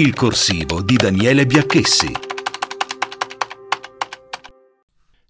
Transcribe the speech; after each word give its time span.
Il 0.00 0.14
corsivo 0.14 0.80
di 0.80 0.96
Daniele 0.96 1.44
Biacchessi. 1.44 2.10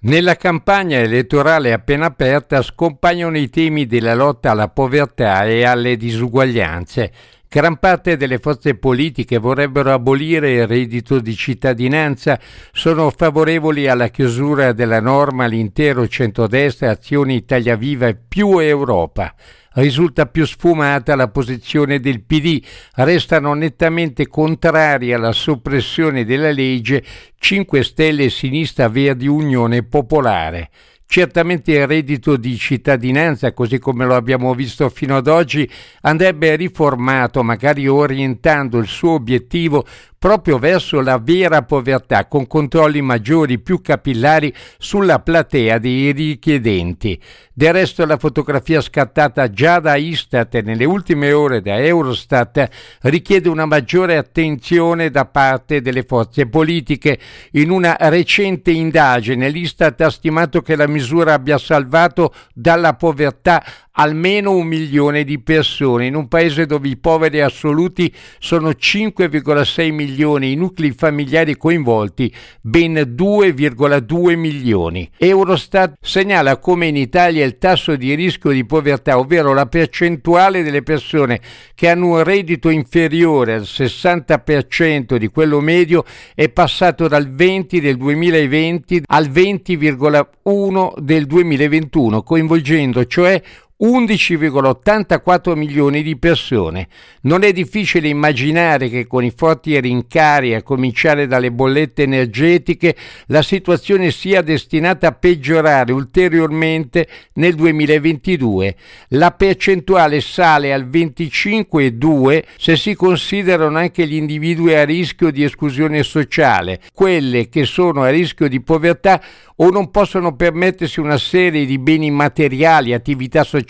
Nella 0.00 0.34
campagna 0.34 0.98
elettorale 0.98 1.72
appena 1.72 2.06
aperta 2.06 2.60
scompaiono 2.62 3.38
i 3.38 3.48
temi 3.48 3.86
della 3.86 4.16
lotta 4.16 4.50
alla 4.50 4.66
povertà 4.66 5.44
e 5.44 5.62
alle 5.62 5.96
disuguaglianze. 5.96 7.12
Gran 7.48 7.78
parte 7.78 8.16
delle 8.16 8.38
forze 8.38 8.74
politiche 8.74 9.38
vorrebbero 9.38 9.92
abolire 9.92 10.52
il 10.52 10.66
reddito 10.66 11.20
di 11.20 11.34
cittadinanza, 11.34 12.38
sono 12.72 13.10
favorevoli 13.10 13.88
alla 13.88 14.08
chiusura 14.08 14.72
della 14.72 15.00
norma 15.00 15.44
all'intero 15.44 16.08
centrodestra, 16.08 16.90
Azioni 16.90 17.36
Italia 17.36 17.76
Viva 17.76 18.08
e 18.08 18.16
più 18.16 18.58
Europa. 18.58 19.32
Risulta 19.74 20.26
più 20.26 20.46
sfumata 20.46 21.14
la 21.14 21.28
posizione 21.28 22.00
del 22.00 22.22
PD, 22.22 22.62
restano 22.94 23.52
nettamente 23.52 24.26
contrari 24.26 25.12
alla 25.12 25.32
soppressione 25.32 26.24
della 26.24 26.50
legge 26.50 27.04
5 27.38 27.84
Stelle 27.84 28.30
Sinistra 28.30 28.88
Verdi 28.88 29.28
Unione 29.28 29.82
Popolare. 29.82 30.70
Certamente 31.08 31.72
il 31.72 31.86
reddito 31.86 32.36
di 32.36 32.56
cittadinanza, 32.58 33.52
così 33.52 33.78
come 33.78 34.04
lo 34.04 34.16
abbiamo 34.16 34.52
visto 34.54 34.88
fino 34.88 35.16
ad 35.16 35.28
oggi, 35.28 35.70
andrebbe 36.02 36.56
riformato, 36.56 37.42
magari 37.42 37.86
orientando 37.86 38.78
il 38.78 38.88
suo 38.88 39.12
obiettivo 39.12 39.86
proprio 40.18 40.58
verso 40.58 41.00
la 41.00 41.18
vera 41.18 41.62
povertà, 41.62 42.26
con 42.26 42.46
controlli 42.46 43.02
maggiori, 43.02 43.58
più 43.58 43.80
capillari 43.80 44.52
sulla 44.78 45.20
platea 45.20 45.78
dei 45.78 46.12
richiedenti. 46.12 47.20
Del 47.52 47.72
resto 47.72 48.04
la 48.04 48.18
fotografia 48.18 48.80
scattata 48.80 49.50
già 49.50 49.78
da 49.78 49.96
Istat 49.96 50.60
nelle 50.60 50.84
ultime 50.84 51.32
ore 51.32 51.62
da 51.62 51.78
Eurostat 51.78 52.68
richiede 53.02 53.48
una 53.48 53.64
maggiore 53.64 54.16
attenzione 54.18 55.10
da 55.10 55.24
parte 55.24 55.80
delle 55.80 56.02
forze 56.02 56.48
politiche. 56.48 57.18
In 57.52 57.70
una 57.70 57.96
recente 57.98 58.70
indagine 58.70 59.48
l'Istat 59.48 60.00
ha 60.02 60.10
stimato 60.10 60.60
che 60.60 60.76
la 60.76 60.86
misura 60.86 61.32
abbia 61.32 61.56
salvato 61.56 62.34
dalla 62.52 62.94
povertà 62.94 63.64
almeno 63.98 64.52
un 64.52 64.66
milione 64.66 65.24
di 65.24 65.40
persone, 65.40 66.06
in 66.06 66.14
un 66.14 66.28
paese 66.28 66.66
dove 66.66 66.88
i 66.88 66.96
poveri 66.96 67.40
assoluti 67.40 68.12
sono 68.38 68.70
5,6 68.70 69.92
milioni, 69.92 70.52
i 70.52 70.56
nuclei 70.56 70.92
familiari 70.92 71.56
coinvolti 71.56 72.32
ben 72.60 72.94
2,2 72.94 74.36
milioni. 74.36 75.08
Eurostat 75.16 75.94
segnala 76.00 76.58
come 76.58 76.86
in 76.86 76.96
Italia 76.96 77.44
il 77.44 77.58
tasso 77.58 77.96
di 77.96 78.14
rischio 78.14 78.50
di 78.50 78.64
povertà, 78.64 79.18
ovvero 79.18 79.52
la 79.52 79.66
percentuale 79.66 80.62
delle 80.62 80.82
persone 80.82 81.40
che 81.74 81.88
hanno 81.88 82.06
un 82.08 82.22
reddito 82.22 82.68
inferiore 82.68 83.54
al 83.54 83.62
60% 83.62 85.16
di 85.16 85.28
quello 85.28 85.60
medio, 85.60 86.04
è 86.34 86.48
passato 86.48 87.08
dal 87.08 87.30
20 87.30 87.80
del 87.80 87.96
2020 87.96 89.02
al 89.06 89.28
20,1 89.28 90.92
del 90.98 91.26
2021, 91.26 92.22
coinvolgendo 92.22 93.04
cioè 93.06 93.42
11,84 93.78 95.54
milioni 95.54 96.02
di 96.02 96.16
persone. 96.16 96.88
Non 97.22 97.42
è 97.42 97.52
difficile 97.52 98.08
immaginare 98.08 98.88
che 98.88 99.06
con 99.06 99.22
i 99.22 99.32
forti 99.36 99.78
rincari, 99.78 100.54
a 100.54 100.62
cominciare 100.62 101.26
dalle 101.26 101.52
bollette 101.52 102.04
energetiche, 102.04 102.96
la 103.26 103.42
situazione 103.42 104.10
sia 104.12 104.40
destinata 104.40 105.08
a 105.08 105.12
peggiorare 105.12 105.92
ulteriormente 105.92 107.06
nel 107.34 107.54
2022. 107.54 108.76
La 109.08 109.32
percentuale 109.32 110.22
sale 110.22 110.72
al 110.72 110.86
25,2 110.86 112.44
se 112.56 112.76
si 112.76 112.94
considerano 112.94 113.76
anche 113.76 114.06
gli 114.06 114.14
individui 114.14 114.74
a 114.74 114.86
rischio 114.86 115.30
di 115.30 115.44
esclusione 115.44 116.02
sociale, 116.02 116.80
quelle 116.94 117.50
che 117.50 117.66
sono 117.66 118.02
a 118.02 118.08
rischio 118.08 118.48
di 118.48 118.62
povertà 118.62 119.22
o 119.56 119.70
non 119.70 119.90
possono 119.90 120.34
permettersi 120.34 121.00
una 121.00 121.18
serie 121.18 121.64
di 121.64 121.78
beni 121.78 122.10
materiali, 122.10 122.92
attività 122.92 123.42
sociali 123.42 123.64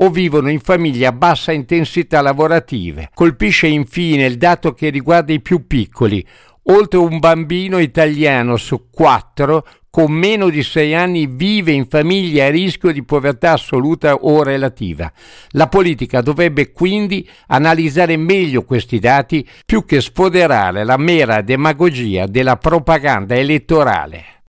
o 0.00 0.10
vivono 0.10 0.50
in 0.50 0.60
famiglie 0.60 1.06
a 1.06 1.12
bassa 1.12 1.52
intensità 1.52 2.20
lavorative. 2.20 3.10
Colpisce 3.14 3.66
infine 3.66 4.26
il 4.26 4.36
dato 4.36 4.72
che 4.72 4.90
riguarda 4.90 5.32
i 5.32 5.40
più 5.40 5.66
piccoli. 5.66 6.24
Oltre 6.70 6.98
un 6.98 7.18
bambino 7.18 7.78
italiano 7.78 8.56
su 8.56 8.90
quattro 8.90 9.64
con 9.90 10.12
meno 10.12 10.48
di 10.50 10.62
sei 10.62 10.94
anni 10.94 11.26
vive 11.26 11.72
in 11.72 11.86
famiglie 11.88 12.44
a 12.44 12.50
rischio 12.50 12.92
di 12.92 13.02
povertà 13.02 13.52
assoluta 13.52 14.14
o 14.14 14.42
relativa. 14.42 15.10
La 15.52 15.66
politica 15.66 16.20
dovrebbe 16.20 16.72
quindi 16.72 17.28
analizzare 17.48 18.16
meglio 18.16 18.64
questi 18.64 18.98
dati 18.98 19.44
più 19.64 19.84
che 19.84 20.00
sfoderare 20.00 20.84
la 20.84 20.98
mera 20.98 21.40
demagogia 21.40 22.26
della 22.26 22.56
propaganda 22.56 23.34
elettorale. 23.34 24.37